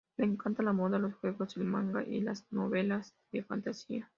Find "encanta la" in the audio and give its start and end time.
0.25-0.73